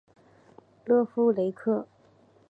[0.83, 1.87] 勒夫雷克。